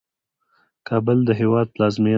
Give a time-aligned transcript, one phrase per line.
[0.87, 2.09] کابل د هیواد پلازمینه ده